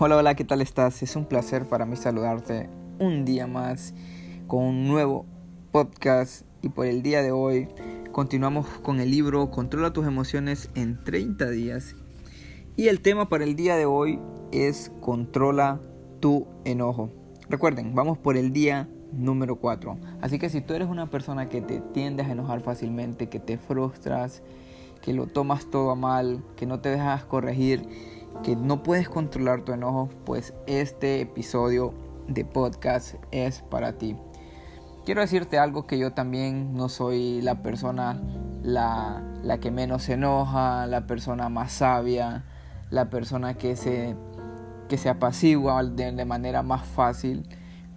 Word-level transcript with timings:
Hola, 0.00 0.16
hola, 0.16 0.36
¿qué 0.36 0.44
tal 0.44 0.60
estás? 0.60 1.02
Es 1.02 1.16
un 1.16 1.24
placer 1.24 1.66
para 1.66 1.84
mí 1.84 1.96
saludarte 1.96 2.70
un 3.00 3.24
día 3.24 3.48
más 3.48 3.94
con 4.46 4.62
un 4.62 4.86
nuevo 4.86 5.26
podcast 5.72 6.46
y 6.62 6.68
por 6.68 6.86
el 6.86 7.02
día 7.02 7.20
de 7.20 7.32
hoy 7.32 7.66
continuamos 8.12 8.68
con 8.84 9.00
el 9.00 9.10
libro 9.10 9.50
Controla 9.50 9.92
tus 9.92 10.06
emociones 10.06 10.70
en 10.76 11.02
30 11.02 11.50
días 11.50 11.96
y 12.76 12.86
el 12.86 13.00
tema 13.00 13.28
para 13.28 13.42
el 13.42 13.56
día 13.56 13.74
de 13.74 13.86
hoy 13.86 14.20
es 14.52 14.92
Controla 15.00 15.80
tu 16.20 16.46
enojo. 16.64 17.10
Recuerden, 17.48 17.96
vamos 17.96 18.18
por 18.18 18.36
el 18.36 18.52
día 18.52 18.88
número 19.12 19.56
4. 19.56 19.98
Así 20.20 20.38
que 20.38 20.48
si 20.48 20.60
tú 20.60 20.74
eres 20.74 20.86
una 20.86 21.10
persona 21.10 21.48
que 21.48 21.60
te 21.60 21.80
tiendes 21.80 22.28
a 22.28 22.32
enojar 22.32 22.60
fácilmente, 22.60 23.28
que 23.28 23.40
te 23.40 23.58
frustras, 23.58 24.44
que 25.02 25.12
lo 25.12 25.26
tomas 25.26 25.68
todo 25.68 25.90
a 25.90 25.96
mal, 25.96 26.44
que 26.54 26.66
no 26.66 26.78
te 26.78 26.88
dejas 26.88 27.24
corregir, 27.24 27.82
que 28.42 28.56
no 28.56 28.82
puedes 28.82 29.08
controlar 29.08 29.62
tu 29.62 29.72
enojo, 29.72 30.08
pues 30.24 30.54
este 30.66 31.20
episodio 31.20 31.94
de 32.28 32.44
podcast 32.44 33.14
es 33.30 33.62
para 33.62 33.98
ti. 33.98 34.16
Quiero 35.04 35.20
decirte 35.22 35.58
algo 35.58 35.86
que 35.86 35.98
yo 35.98 36.12
también 36.12 36.74
no 36.74 36.88
soy 36.88 37.40
la 37.40 37.62
persona 37.62 38.20
la, 38.62 39.22
la 39.42 39.58
que 39.58 39.70
menos 39.70 40.04
se 40.04 40.14
enoja, 40.14 40.86
la 40.86 41.06
persona 41.06 41.48
más 41.48 41.72
sabia, 41.72 42.44
la 42.90 43.10
persona 43.10 43.54
que 43.54 43.76
se, 43.76 44.16
que 44.88 44.98
se 44.98 45.08
apacigua 45.08 45.82
de, 45.84 46.12
de 46.12 46.24
manera 46.24 46.62
más 46.62 46.86
fácil, 46.86 47.48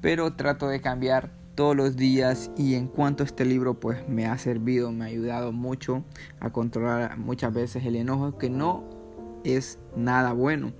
pero 0.02 0.35
trato 0.35 0.68
de 0.68 0.82
cambiar 0.82 1.32
todos 1.55 1.76
los 1.76 1.98
días 1.98 2.49
y 2.57 2.76
en 2.76 2.88
cuanto 2.88 3.23
a 3.23 3.26
este 3.26 3.45
libro 3.45 3.79
pues 3.79 4.07
me 4.07 4.26
ha 4.26 4.38
servido, 4.38 4.91
me 4.91 5.05
ha 5.05 5.07
ayudado 5.07 5.52
mucho 5.52 6.04
a 6.40 6.52
controlar 6.52 7.18
muchas 7.18 7.54
veces 7.54 7.85
el 7.85 7.98
enojo 7.98 8.38
que 8.38 8.49
no 8.49 9.00
es 9.43 9.79
nada 9.95 10.33
bueno. 10.33 10.73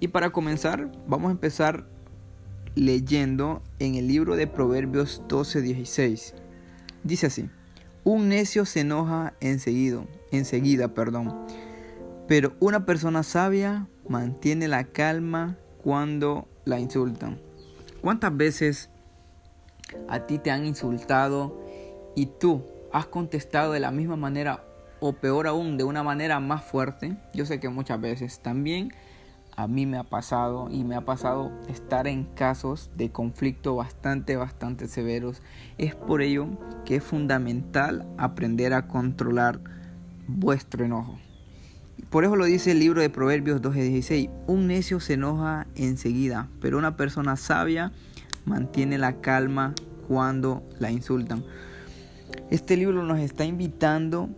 Y 0.00 0.08
para 0.08 0.30
comenzar 0.30 0.90
vamos 1.06 1.28
a 1.28 1.32
empezar 1.32 1.86
leyendo 2.74 3.62
en 3.78 3.94
el 3.94 4.08
libro 4.08 4.36
de 4.36 4.46
Proverbios 4.46 5.22
12:16. 5.28 6.34
Dice 7.04 7.26
así: 7.26 7.48
Un 8.04 8.28
necio 8.28 8.64
se 8.64 8.80
enoja 8.80 9.34
enseguida, 9.40 10.04
enseguida, 10.30 10.94
perdón. 10.94 11.46
Pero 12.28 12.54
una 12.60 12.86
persona 12.86 13.22
sabia 13.22 13.88
mantiene 14.08 14.68
la 14.68 14.84
calma 14.84 15.58
cuando 15.82 16.48
la 16.64 16.80
insultan. 16.80 17.40
¿Cuántas 18.00 18.36
veces 18.36 18.90
a 20.08 20.26
ti 20.26 20.38
te 20.38 20.50
han 20.50 20.64
insultado 20.64 21.60
y 22.14 22.26
tú 22.26 22.64
has 22.92 23.06
contestado 23.06 23.72
de 23.72 23.80
la 23.80 23.90
misma 23.90 24.16
manera 24.16 24.64
o 25.02 25.14
peor 25.14 25.48
aún 25.48 25.76
de 25.76 25.82
una 25.82 26.04
manera 26.04 26.38
más 26.38 26.62
fuerte. 26.62 27.16
Yo 27.34 27.44
sé 27.44 27.58
que 27.58 27.68
muchas 27.68 28.00
veces 28.00 28.38
también 28.38 28.92
a 29.56 29.66
mí 29.66 29.84
me 29.84 29.98
ha 29.98 30.04
pasado 30.04 30.68
y 30.70 30.84
me 30.84 30.94
ha 30.94 31.00
pasado 31.00 31.50
estar 31.68 32.06
en 32.06 32.22
casos 32.22 32.88
de 32.96 33.10
conflicto 33.10 33.74
bastante, 33.74 34.36
bastante 34.36 34.86
severos. 34.86 35.42
Es 35.76 35.96
por 35.96 36.22
ello 36.22 36.46
que 36.84 36.96
es 36.96 37.02
fundamental 37.02 38.06
aprender 38.16 38.72
a 38.74 38.86
controlar 38.86 39.58
vuestro 40.28 40.84
enojo. 40.84 41.18
Por 42.08 42.22
eso 42.24 42.36
lo 42.36 42.44
dice 42.44 42.70
el 42.70 42.78
libro 42.78 43.00
de 43.00 43.10
Proverbios 43.10 43.60
12:16. 43.60 44.30
Un 44.46 44.68
necio 44.68 45.00
se 45.00 45.14
enoja 45.14 45.66
enseguida, 45.74 46.48
pero 46.60 46.78
una 46.78 46.96
persona 46.96 47.34
sabia 47.34 47.90
mantiene 48.44 48.98
la 48.98 49.20
calma 49.20 49.74
cuando 50.06 50.62
la 50.78 50.92
insultan. 50.92 51.44
Este 52.50 52.76
libro 52.76 53.02
nos 53.02 53.18
está 53.18 53.44
invitando 53.44 54.30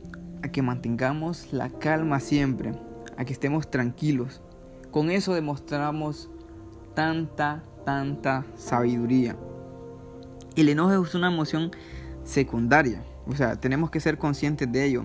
a 0.44 0.48
que 0.48 0.60
mantengamos 0.60 1.54
la 1.54 1.70
calma 1.70 2.20
siempre, 2.20 2.72
a 3.16 3.24
que 3.24 3.32
estemos 3.32 3.70
tranquilos. 3.70 4.42
Con 4.90 5.10
eso 5.10 5.32
demostramos 5.32 6.28
tanta, 6.94 7.64
tanta 7.86 8.44
sabiduría. 8.54 9.36
El 10.54 10.68
enojo 10.68 11.02
es 11.02 11.14
una 11.14 11.28
emoción 11.28 11.70
secundaria, 12.24 13.02
o 13.26 13.34
sea, 13.34 13.56
tenemos 13.56 13.90
que 13.90 14.00
ser 14.00 14.18
conscientes 14.18 14.70
de 14.70 14.84
ello. 14.84 15.04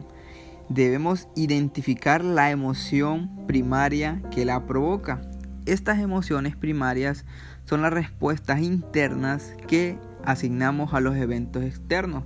Debemos 0.67 1.29
identificar 1.35 2.21
la 2.21 2.51
emoción 2.51 3.47
primaria 3.47 4.21
que 4.31 4.43
la 4.43 4.65
provoca. 4.67 5.21
Estas 5.65 5.99
emociones 5.99 6.57
primarias 6.57 7.23
son 7.63 7.81
las 7.81 7.93
respuestas 7.93 8.61
internas 8.61 9.53
que 9.69 9.97
asignamos 10.25 10.93
a 10.93 10.99
los 10.99 11.15
eventos 11.15 11.63
externos, 11.63 12.25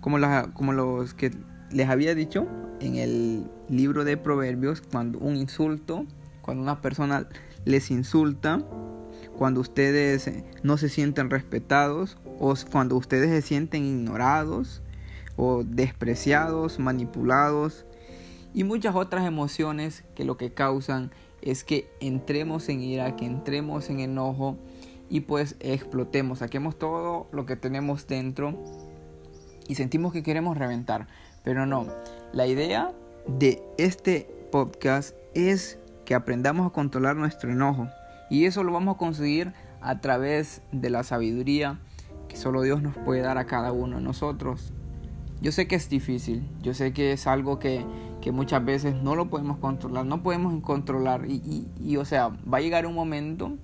como, 0.00 0.16
como 0.54 0.72
los 0.72 1.12
que 1.12 1.30
les 1.72 1.88
había 1.88 2.14
dicho 2.14 2.46
en 2.80 2.96
el 2.96 3.50
libro 3.68 4.04
de 4.04 4.16
Proverbios, 4.16 4.80
cuando 4.80 5.18
un 5.18 5.36
insulto, 5.36 6.06
cuando 6.40 6.62
una 6.62 6.80
persona 6.80 7.28
les 7.64 7.90
insulta, 7.90 8.62
cuando 9.36 9.60
ustedes 9.60 10.30
no 10.62 10.76
se 10.76 10.88
sienten 10.88 11.30
respetados 11.30 12.18
o 12.38 12.54
cuando 12.70 12.96
ustedes 12.96 13.30
se 13.30 13.42
sienten 13.42 13.84
ignorados 13.84 14.82
o 15.36 15.64
despreciados, 15.64 16.78
manipulados 16.78 17.86
y 18.54 18.64
muchas 18.64 18.94
otras 18.94 19.26
emociones 19.26 20.04
que 20.14 20.24
lo 20.24 20.36
que 20.36 20.52
causan 20.52 21.10
es 21.40 21.64
que 21.64 21.88
entremos 22.00 22.68
en 22.68 22.82
ira, 22.82 23.16
que 23.16 23.24
entremos 23.24 23.88
en 23.90 24.00
enojo 24.00 24.58
y 25.08 25.20
pues 25.20 25.56
explotemos, 25.60 26.40
saquemos 26.40 26.78
todo 26.78 27.28
lo 27.32 27.46
que 27.46 27.56
tenemos 27.56 28.06
dentro 28.06 28.58
y 29.68 29.74
sentimos 29.74 30.12
que 30.12 30.22
queremos 30.22 30.58
reventar. 30.58 31.08
Pero 31.44 31.66
no, 31.66 31.86
la 32.32 32.46
idea 32.46 32.92
de 33.26 33.62
este 33.78 34.28
podcast 34.50 35.16
es 35.34 35.78
que 36.04 36.14
aprendamos 36.14 36.66
a 36.66 36.70
controlar 36.70 37.16
nuestro 37.16 37.50
enojo. 37.50 37.88
Y 38.30 38.46
eso 38.46 38.62
lo 38.64 38.72
vamos 38.72 38.94
a 38.94 38.98
conseguir 38.98 39.52
a 39.80 40.00
través 40.00 40.62
de 40.72 40.90
la 40.90 41.02
sabiduría 41.02 41.78
que 42.28 42.36
solo 42.36 42.62
Dios 42.62 42.80
nos 42.82 42.96
puede 42.96 43.20
dar 43.20 43.38
a 43.38 43.46
cada 43.46 43.72
uno 43.72 43.96
de 43.96 44.02
nosotros. 44.02 44.72
Yo 45.40 45.50
sé 45.50 45.66
que 45.66 45.74
es 45.74 45.88
difícil, 45.88 46.48
yo 46.62 46.72
sé 46.72 46.92
que 46.92 47.12
es 47.12 47.26
algo 47.26 47.58
que, 47.58 47.84
muchas 48.32 48.64
veces 48.64 48.94
no 48.94 49.16
lo 49.16 49.28
podemos 49.28 49.58
controlar, 49.58 50.06
no 50.06 50.22
podemos 50.22 50.62
controlar. 50.62 51.26
Y, 51.26 51.66
y, 51.80 51.96
o 51.96 52.04
sea, 52.04 52.28
va 52.28 52.58
a 52.58 52.60
llegar 52.60 52.86
un 52.86 52.94
momento 52.94 53.56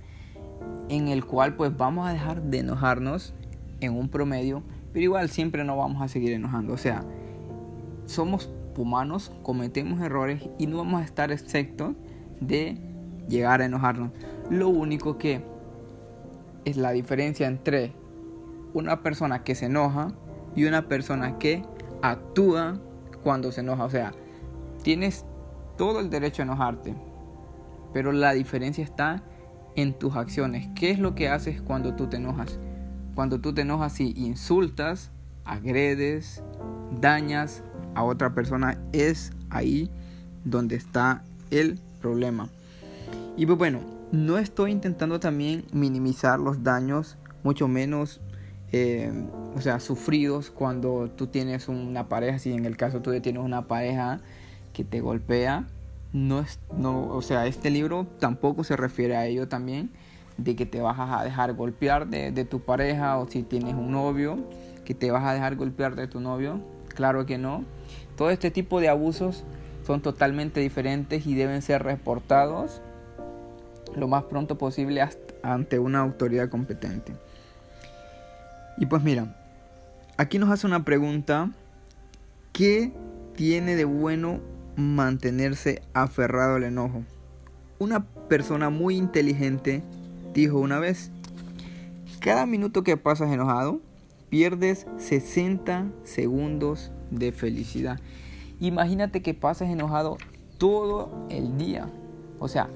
en 0.88 1.06
el 1.08 1.24
cual 1.24 1.54
pues 1.54 1.76
vamos 1.76 2.08
a 2.08 2.12
dejar 2.12 2.42
de 2.42 2.58
enojarnos 2.58 3.32
en 3.80 3.96
un 3.96 4.08
promedio, 4.08 4.62
pero 4.92 5.04
igual 5.04 5.30
siempre 5.30 5.62
no 5.62 5.76
vamos 5.76 6.02
a 6.02 6.08
seguir 6.08 6.32
enojando, 6.32 6.72
o 6.72 6.78
sea, 6.78 7.04
somos 8.08 8.50
humanos, 8.76 9.32
cometemos 9.42 10.00
errores 10.00 10.42
y 10.58 10.66
no 10.66 10.78
vamos 10.78 11.02
a 11.02 11.04
estar 11.04 11.30
exceptos 11.30 11.94
de 12.40 12.78
llegar 13.28 13.60
a 13.60 13.66
enojarnos. 13.66 14.12
Lo 14.50 14.68
único 14.68 15.18
que 15.18 15.42
es 16.64 16.76
la 16.76 16.92
diferencia 16.92 17.46
entre 17.46 17.92
una 18.72 19.02
persona 19.02 19.44
que 19.44 19.54
se 19.54 19.66
enoja 19.66 20.12
y 20.56 20.64
una 20.64 20.88
persona 20.88 21.38
que 21.38 21.62
actúa 22.02 22.80
cuando 23.22 23.52
se 23.52 23.60
enoja. 23.60 23.84
O 23.84 23.90
sea, 23.90 24.12
tienes 24.82 25.26
todo 25.76 26.00
el 26.00 26.08
derecho 26.08 26.42
a 26.42 26.46
enojarte, 26.46 26.94
pero 27.92 28.12
la 28.12 28.32
diferencia 28.32 28.82
está 28.82 29.22
en 29.76 29.92
tus 29.98 30.16
acciones. 30.16 30.68
¿Qué 30.74 30.90
es 30.90 30.98
lo 30.98 31.14
que 31.14 31.28
haces 31.28 31.60
cuando 31.60 31.94
tú 31.94 32.06
te 32.06 32.16
enojas? 32.16 32.58
Cuando 33.14 33.40
tú 33.40 33.52
te 33.52 33.62
enojas 33.62 34.00
y 34.00 34.12
insultas, 34.16 35.10
agredes, 35.44 36.42
dañas, 37.00 37.62
a 37.98 38.04
otra 38.04 38.32
persona, 38.32 38.78
es 38.92 39.32
ahí 39.50 39.90
donde 40.44 40.76
está 40.76 41.24
el 41.50 41.80
problema. 42.00 42.48
Y 43.36 43.44
pues 43.44 43.58
bueno, 43.58 43.80
no 44.12 44.38
estoy 44.38 44.70
intentando 44.70 45.18
también 45.18 45.64
minimizar 45.72 46.38
los 46.38 46.62
daños, 46.62 47.16
mucho 47.42 47.66
menos, 47.66 48.20
eh, 48.70 49.10
o 49.56 49.60
sea, 49.60 49.80
sufridos 49.80 50.50
cuando 50.50 51.10
tú 51.10 51.26
tienes 51.26 51.66
una 51.68 52.08
pareja, 52.08 52.38
si 52.38 52.52
en 52.52 52.66
el 52.66 52.76
caso 52.76 53.00
tú 53.02 53.18
tienes 53.20 53.42
una 53.42 53.66
pareja 53.66 54.20
que 54.72 54.84
te 54.84 55.00
golpea, 55.00 55.66
no 56.12 56.38
es, 56.38 56.60
no, 56.76 57.08
o 57.08 57.20
sea, 57.20 57.46
este 57.46 57.70
libro 57.70 58.06
tampoco 58.20 58.62
se 58.62 58.76
refiere 58.76 59.16
a 59.16 59.26
ello 59.26 59.48
también, 59.48 59.90
de 60.36 60.54
que 60.54 60.66
te 60.66 60.80
vas 60.80 60.96
a 61.00 61.24
dejar 61.24 61.54
golpear 61.54 62.06
de, 62.06 62.30
de 62.30 62.44
tu 62.44 62.60
pareja 62.60 63.18
o 63.18 63.28
si 63.28 63.42
tienes 63.42 63.74
un 63.74 63.90
novio, 63.90 64.38
que 64.84 64.94
te 64.94 65.10
vas 65.10 65.24
a 65.24 65.34
dejar 65.34 65.56
golpear 65.56 65.96
de 65.96 66.06
tu 66.06 66.20
novio, 66.20 66.60
claro 66.98 67.26
que 67.26 67.38
no, 67.38 67.64
todo 68.16 68.30
este 68.30 68.50
tipo 68.50 68.80
de 68.80 68.88
abusos 68.88 69.44
son 69.86 70.02
totalmente 70.02 70.58
diferentes 70.58 71.28
y 71.28 71.36
deben 71.36 71.62
ser 71.62 71.84
reportados 71.84 72.82
lo 73.94 74.08
más 74.08 74.24
pronto 74.24 74.58
posible 74.58 75.00
ante 75.44 75.78
una 75.78 76.00
autoridad 76.00 76.48
competente. 76.48 77.12
Y 78.78 78.86
pues 78.86 79.04
mira, 79.04 79.36
aquí 80.16 80.40
nos 80.40 80.50
hace 80.50 80.66
una 80.66 80.84
pregunta, 80.84 81.52
¿qué 82.52 82.92
tiene 83.36 83.76
de 83.76 83.84
bueno 83.84 84.40
mantenerse 84.74 85.82
aferrado 85.94 86.56
al 86.56 86.64
enojo? 86.64 87.04
Una 87.78 88.06
persona 88.28 88.70
muy 88.70 88.96
inteligente 88.96 89.84
dijo 90.34 90.58
una 90.58 90.80
vez, 90.80 91.12
cada 92.18 92.44
minuto 92.44 92.82
que 92.82 92.96
pasas 92.96 93.30
enojado, 93.30 93.80
pierdes 94.28 94.86
60 94.98 95.86
segundos 96.04 96.90
de 97.10 97.32
felicidad. 97.32 97.98
Imagínate 98.60 99.22
que 99.22 99.34
pases 99.34 99.70
enojado 99.70 100.16
todo 100.58 101.26
el 101.30 101.56
día. 101.58 101.88
O 102.40 102.48
sea, 102.48 102.68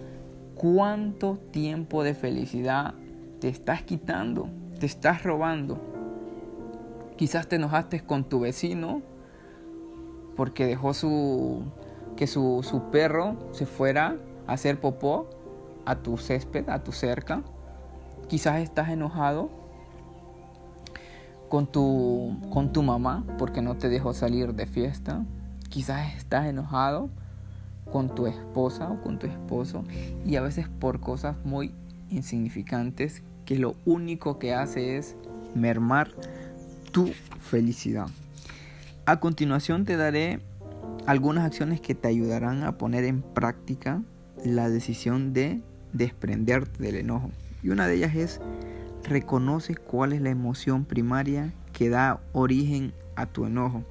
¿Cuánto 0.63 1.39
tiempo 1.51 2.05
de 2.05 2.15
felicidad 2.15 2.95
te 3.41 3.49
estás 3.49 3.83
quitando? 3.83 4.49
Te 4.79 4.87
estás 4.87 5.25
robando. 5.25 5.81
Quizás 7.17 7.49
te 7.49 7.57
enojaste 7.57 8.01
con 8.05 8.23
tu 8.23 8.39
vecino 8.39 9.03
porque 10.37 10.67
dejó 10.67 10.95
su 10.95 11.65
que 12.17 12.29
su, 12.29 12.61
su 12.63 12.91
perro 12.93 13.37
se 13.51 13.67
fuera 13.67 14.17
a 14.47 14.53
hacer 14.53 14.79
popó 14.79 15.29
a 15.85 15.97
tu 15.97 16.17
césped, 16.17 16.69
a 16.69 16.85
tu 16.85 16.93
cerca. 16.93 17.43
Quizás 18.29 18.61
estás 18.61 18.91
enojado 18.91 19.51
con 21.53 21.67
tu, 21.67 22.35
con 22.49 22.73
tu 22.73 22.83
mamá 22.83 23.27
porque 23.37 23.61
no 23.61 23.77
te 23.77 23.91
dejó 23.91 24.15
salir 24.15 24.55
de 24.55 24.65
fiesta. 24.65 25.23
Quizás 25.69 26.15
estás 26.17 26.47
enojado 26.47 27.11
con 27.93 28.15
tu 28.15 28.27
esposa 28.27 28.89
o 28.89 29.03
con 29.03 29.19
tu 29.19 29.27
esposo 29.27 29.85
y 30.25 30.37
a 30.37 30.41
veces 30.41 30.67
por 30.71 31.01
cosas 31.01 31.37
muy 31.45 31.75
insignificantes 32.09 33.23
que 33.45 33.59
lo 33.59 33.77
único 33.85 34.39
que 34.39 34.55
hace 34.55 34.97
es 34.97 35.15
mermar 35.55 36.09
tu 36.91 37.11
felicidad. 37.39 38.07
A 39.05 39.21
continuación 39.21 39.85
te 39.85 39.99
daré 39.99 40.41
algunas 41.05 41.45
acciones 41.45 41.83
que 41.83 41.95
te 41.95 42.09
ayudarán 42.09 42.63
a 42.63 42.79
poner 42.79 43.05
en 43.05 43.21
práctica 43.21 44.01
la 44.43 44.71
decisión 44.71 45.35
de 45.35 45.61
desprenderte 45.93 46.83
del 46.83 46.95
enojo. 46.95 47.31
Y 47.63 47.69
una 47.69 47.87
de 47.87 47.97
ellas 47.97 48.15
es 48.15 48.41
reconoce 49.05 49.75
cuál 49.75 50.13
es 50.13 50.21
la 50.21 50.31
emoción 50.31 50.85
primaria 50.85 51.53
que 51.73 51.89
da 51.89 52.21
origen 52.33 52.93
a 53.17 53.27
tu 53.27 53.47
enojo. 53.47 53.85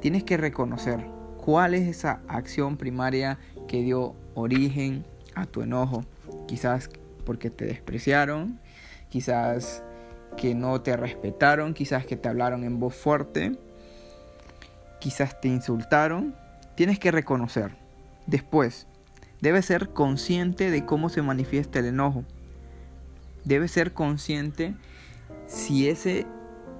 Tienes 0.00 0.24
que 0.24 0.36
reconocer 0.36 1.06
cuál 1.38 1.74
es 1.74 1.88
esa 1.88 2.20
acción 2.28 2.76
primaria 2.76 3.38
que 3.68 3.82
dio 3.82 4.14
origen 4.34 5.04
a 5.34 5.46
tu 5.46 5.62
enojo. 5.62 6.04
Quizás 6.46 6.90
porque 7.24 7.50
te 7.50 7.64
despreciaron, 7.64 8.58
quizás 9.08 9.82
que 10.36 10.54
no 10.54 10.80
te 10.80 10.96
respetaron, 10.96 11.74
quizás 11.74 12.06
que 12.06 12.16
te 12.16 12.28
hablaron 12.28 12.64
en 12.64 12.78
voz 12.78 12.94
fuerte, 12.94 13.56
quizás 15.00 15.40
te 15.40 15.48
insultaron. 15.48 16.34
Tienes 16.74 16.98
que 16.98 17.10
reconocer. 17.10 17.72
Después, 18.26 18.86
debes 19.40 19.66
ser 19.66 19.90
consciente 19.90 20.70
de 20.70 20.84
cómo 20.84 21.08
se 21.08 21.22
manifiesta 21.22 21.78
el 21.78 21.86
enojo. 21.86 22.24
Debes 23.46 23.70
ser 23.70 23.94
consciente 23.94 24.74
si 25.46 25.88
ese 25.88 26.26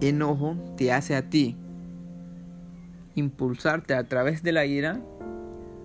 enojo 0.00 0.56
te 0.76 0.92
hace 0.92 1.16
a 1.16 1.30
ti 1.30 1.56
impulsarte 3.14 3.94
a 3.94 4.04
través 4.04 4.42
de 4.42 4.52
la 4.52 4.66
ira 4.66 5.00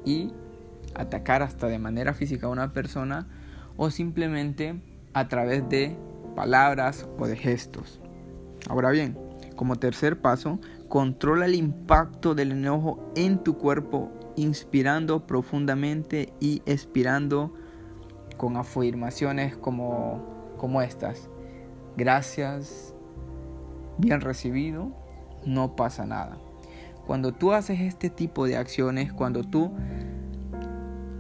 y 0.06 0.34
atacar 0.96 1.42
hasta 1.42 1.68
de 1.68 1.80
manera 1.80 2.14
física 2.14 2.48
a 2.48 2.50
una 2.50 2.74
persona 2.74 3.28
o 3.78 3.90
simplemente 3.90 4.82
a 5.14 5.28
través 5.28 5.68
de 5.70 5.96
palabras 6.36 7.08
o 7.18 7.28
de 7.28 7.38
gestos. 7.38 8.02
Ahora 8.68 8.92
bien, 8.92 9.18
como 9.56 9.78
tercer 9.78 10.20
paso, 10.20 10.60
controla 10.90 11.46
el 11.46 11.56
impacto 11.56 12.36
del 12.36 12.52
enojo 12.52 13.12
en 13.16 13.44
tu 13.44 13.58
cuerpo, 13.58 14.12
inspirando 14.36 15.26
profundamente 15.26 16.34
y 16.40 16.62
expirando 16.66 17.54
con 18.38 18.58
afirmaciones 18.58 19.56
como, 19.56 20.31
como 20.62 20.84
estas. 20.84 21.28
Gracias, 21.98 22.94
bien 23.98 24.22
recibido, 24.22 24.92
no 25.44 25.76
pasa 25.76 26.06
nada. 26.06 26.38
Cuando 27.08 27.32
tú 27.32 27.52
haces 27.52 27.80
este 27.82 28.12
tipo 28.12 28.46
de 28.46 28.58
acciones, 28.58 29.12
cuando 29.12 29.44
tú 29.44 29.72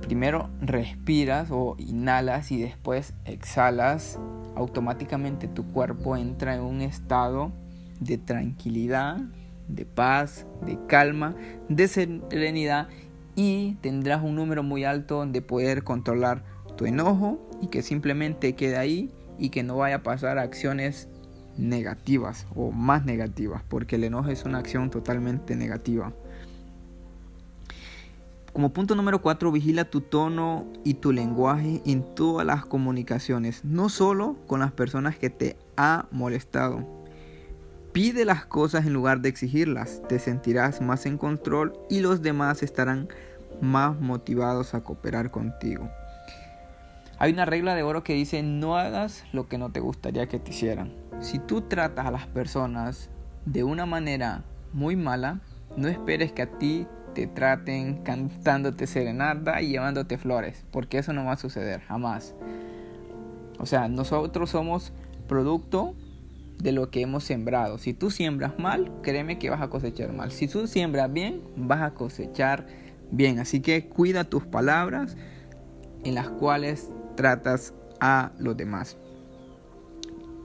primero 0.02 0.52
respiras 0.62 1.50
o 1.50 1.76
inhalas 1.80 2.52
y 2.52 2.62
después 2.62 3.16
exhalas, 3.26 4.20
automáticamente 4.56 5.48
tu 5.48 5.66
cuerpo 5.66 6.16
entra 6.16 6.54
en 6.54 6.62
un 6.62 6.82
estado 6.82 7.52
de 8.00 8.20
tranquilidad, 8.20 9.18
de 9.68 9.88
paz, 9.88 10.46
de 10.64 10.78
calma, 10.86 11.36
de 11.68 11.88
serenidad 11.88 12.90
y 13.36 13.74
tendrás 13.82 14.22
un 14.22 14.36
número 14.36 14.62
muy 14.62 14.84
alto 14.84 15.26
de 15.26 15.42
poder 15.42 15.84
controlar 15.84 16.44
tu 16.78 16.86
enojo 16.86 17.40
y 17.60 17.68
que 17.70 17.82
simplemente 17.82 18.54
quede 18.54 18.78
ahí 18.78 19.12
y 19.38 19.50
que 19.50 19.64
no 19.64 19.78
vaya 19.78 19.98
a 19.98 20.04
pasar 20.04 20.38
a 20.38 20.44
acciones 20.44 21.08
negativas 21.58 22.48
o 22.56 22.72
más 22.72 23.06
negativas, 23.06 23.64
porque 23.68 23.96
el 23.96 24.04
enojo 24.04 24.30
es 24.30 24.46
una 24.46 24.60
acción 24.60 24.90
totalmente 24.90 25.56
negativa. 25.56 26.14
Como 28.54 28.74
punto 28.74 28.96
número 28.96 29.22
4, 29.22 29.50
vigila 29.52 29.86
tu 29.86 30.02
tono 30.02 30.66
y 30.84 30.96
tu 30.96 31.14
lenguaje 31.14 31.82
en 31.86 32.04
todas 32.16 32.46
las 32.46 32.66
comunicaciones, 32.66 33.64
no 33.64 33.88
solo 33.88 34.36
con 34.46 34.60
las 34.60 34.74
personas 34.74 35.18
que 35.18 35.30
te 35.30 35.56
ha 35.78 36.06
molestado. 36.12 36.86
Pide 37.94 38.26
las 38.26 38.46
cosas 38.46 38.86
en 38.86 38.94
lugar 38.94 39.22
de 39.22 39.30
exigirlas, 39.30 40.02
te 40.10 40.20
sentirás 40.20 40.82
más 40.82 41.06
en 41.06 41.18
control 41.18 41.74
y 41.90 42.02
los 42.02 42.22
demás 42.22 42.62
estarán 42.62 43.08
más 43.62 44.00
motivados 44.00 44.74
a 44.74 44.82
cooperar 44.82 45.32
contigo. 45.32 45.90
Hay 47.22 47.34
una 47.34 47.46
regla 47.46 47.76
de 47.76 47.84
oro 47.84 48.04
que 48.04 48.16
dice 48.16 48.42
no 48.42 48.78
hagas 48.78 49.26
lo 49.32 49.48
que 49.48 49.60
no 49.60 49.72
te 49.72 49.80
gustaría 49.80 50.26
que 50.26 50.40
te 50.40 50.50
hicieran. 50.50 50.92
Si 51.20 51.38
tú 51.38 51.62
tratas 51.62 52.08
a 52.08 52.12
las 52.12 52.26
personas 52.26 53.12
de 53.46 53.64
una 53.64 53.86
manera 53.86 54.44
muy 54.74 54.96
mala, 54.96 55.40
no 55.78 55.88
esperes 55.88 56.32
que 56.32 56.42
a 56.42 56.58
ti 56.58 56.88
te 57.14 57.28
traten 57.28 58.02
cantándote 58.02 58.88
serenata 58.88 59.62
y 59.62 59.68
llevándote 59.68 60.18
flores, 60.18 60.66
porque 60.72 60.98
eso 60.98 61.14
no 61.14 61.24
va 61.24 61.34
a 61.34 61.38
suceder 61.38 61.82
jamás. 61.82 62.34
O 63.60 63.68
sea, 63.68 63.88
nosotros 63.88 64.50
somos 64.50 64.92
producto 65.28 65.94
de 66.58 66.72
lo 66.72 66.90
que 66.90 67.02
hemos 67.02 67.24
sembrado. 67.24 67.78
Si 67.78 67.94
tú 67.94 68.10
siembras 68.10 68.58
mal, 68.58 68.92
créeme 69.04 69.38
que 69.38 69.52
vas 69.52 69.62
a 69.62 69.70
cosechar 69.70 70.12
mal. 70.12 70.32
Si 70.32 70.48
tú 70.48 70.66
siembras 70.66 71.14
bien, 71.14 71.44
vas 71.56 71.84
a 71.84 71.94
cosechar 71.94 72.66
bien. 73.12 73.38
Así 73.38 73.60
que 73.60 73.90
cuida 73.90 74.24
tus 74.24 74.44
palabras 74.44 75.16
en 76.04 76.16
las 76.16 76.28
cuales 76.28 76.90
tratas 77.16 77.74
a 78.00 78.32
los 78.40 78.58
demás. 78.58 78.98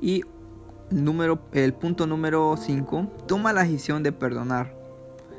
Y 0.00 0.22
número, 0.90 1.40
el 1.52 1.72
punto 1.74 2.06
número 2.06 2.56
5, 2.56 3.24
toma 3.26 3.52
la 3.52 3.62
decisión 3.62 4.02
de 4.02 4.12
perdonar. 4.12 4.74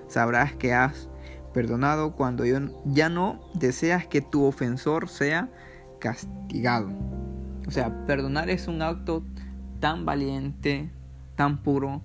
Sabrás 0.08 0.56
que 0.56 0.74
has 0.74 1.10
perdonado 1.54 2.14
cuando 2.14 2.44
ya 2.86 3.10
no 3.10 3.40
deseas 3.54 4.08
que 4.08 4.22
tu 4.22 4.46
ofensor 4.46 5.10
sea 5.10 5.50
castigado. 6.00 6.90
O 7.68 7.72
sea, 7.72 8.06
perdonar 8.06 8.50
es 8.50 8.68
un 8.68 8.82
acto 8.82 9.24
tan 9.80 10.06
valiente, 10.06 10.90
tan 11.36 11.62
puro, 11.62 12.02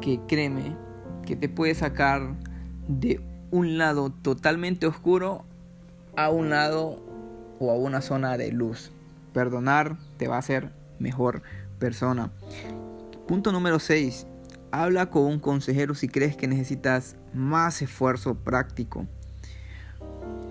que 0.00 0.20
créeme 0.26 0.76
que 1.24 1.36
te 1.36 1.48
puede 1.48 1.74
sacar 1.74 2.34
de 2.88 3.20
un 3.50 3.78
lado 3.78 4.10
totalmente 4.10 4.86
oscuro 4.86 5.44
a 6.16 6.30
un 6.30 6.50
lado 6.50 7.02
o 7.62 7.70
a 7.70 7.74
una 7.74 8.00
zona 8.00 8.36
de 8.36 8.50
luz. 8.50 8.90
Perdonar 9.32 9.96
te 10.16 10.26
va 10.26 10.36
a 10.36 10.40
hacer 10.40 10.70
mejor 10.98 11.42
persona. 11.78 12.30
Punto 13.28 13.52
número 13.52 13.78
6. 13.78 14.26
Habla 14.72 15.10
con 15.10 15.24
un 15.24 15.38
consejero 15.38 15.94
si 15.94 16.08
crees 16.08 16.36
que 16.36 16.48
necesitas 16.48 17.16
más 17.32 17.80
esfuerzo 17.80 18.34
práctico. 18.34 19.06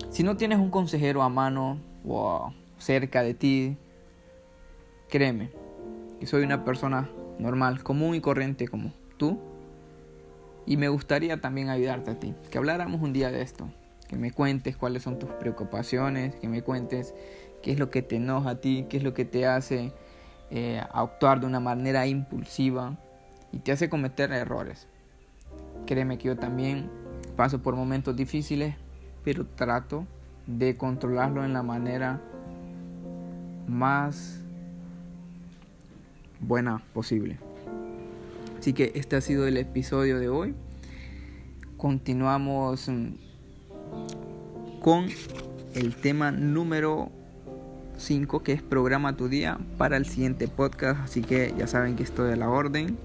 Si 0.10 0.24
no 0.24 0.38
tienes 0.38 0.60
un 0.60 0.72
consejero 0.72 1.22
a 1.22 1.30
mano 1.30 1.80
o 2.08 2.54
cerca 2.78 3.24
de 3.24 3.34
ti, 3.34 3.78
créeme 5.10 5.52
que 6.20 6.28
soy 6.28 6.44
una 6.44 6.64
persona 6.64 7.10
normal, 7.40 7.84
común 7.84 8.16
y 8.16 8.22
corriente 8.22 8.68
como 8.68 8.94
tú. 9.18 9.40
Y 10.66 10.78
me 10.78 10.88
gustaría 10.88 11.42
también 11.42 11.70
ayudarte 11.70 12.12
a 12.12 12.20
ti, 12.20 12.36
que 12.52 12.58
habláramos 12.58 13.02
un 13.02 13.14
día 13.14 13.32
de 13.32 13.42
esto, 13.42 13.68
que 14.12 14.18
me 14.18 14.32
cuentes 14.32 14.76
cuáles 14.76 15.04
son 15.04 15.20
tus 15.20 15.30
preocupaciones, 15.30 16.36
que 16.36 16.50
me 16.50 16.64
cuentes 16.64 17.16
qué 17.64 17.72
es 17.72 17.80
lo 17.80 17.90
que 17.90 18.02
te 18.02 18.18
enoja 18.18 18.50
a 18.50 18.56
ti, 18.56 18.86
qué 18.90 18.98
es 18.98 19.04
lo 19.04 19.14
que 19.14 19.24
te 19.24 19.48
hace 19.48 19.94
eh, 20.50 20.84
actuar 20.92 21.40
de 21.40 21.46
una 21.46 21.62
manera 21.62 22.06
impulsiva 22.08 22.98
y 23.54 23.60
te 23.60 23.72
hace 23.72 23.90
cometer 23.90 24.34
errores. 24.34 24.90
Créeme 25.86 26.18
que 26.18 26.28
yo 26.28 26.36
también 26.36 26.90
paso 27.38 27.62
por 27.62 27.78
momentos 27.78 28.14
difíciles, 28.18 28.76
pero 29.24 29.46
trato 29.46 30.06
de 30.46 30.76
controlarlo 30.76 31.46
en 31.46 31.54
la 31.54 31.64
manera 31.64 32.20
más 33.66 34.42
buena 36.42 36.84
posible. 36.94 37.40
Así 38.60 38.74
que 38.74 38.92
este 38.96 39.16
ha 39.16 39.22
sido 39.22 39.48
el 39.48 39.56
episodio 39.56 40.20
de 40.20 40.28
hoy. 40.28 40.54
Continuamos 41.78 42.90
mm, 42.90 43.31
con 44.82 45.08
el 45.74 45.96
tema 45.96 46.32
número 46.32 47.12
5 47.98 48.44
que 48.44 48.54
es 48.54 48.62
programa 48.62 49.16
tu 49.16 49.30
día 49.30 49.60
para 49.78 49.96
el 49.96 50.06
siguiente 50.06 50.48
podcast. 50.48 51.00
Así 51.02 51.22
que 51.22 51.54
ya 51.58 51.68
saben 51.68 51.96
que 51.96 52.04
estoy 52.04 52.34
a 52.34 52.36
la 52.36 52.50
orden 52.50 52.98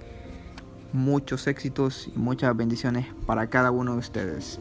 muchos 0.93 1.47
éxitos 1.47 2.09
y 2.15 2.19
muchas 2.19 2.57
bendiciones 2.57 3.07
para 3.27 3.49
cada 3.49 3.71
uno 3.71 3.93
de 3.93 3.99
ustedes. 3.99 4.59